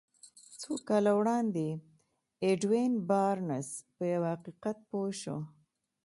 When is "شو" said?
5.21-5.37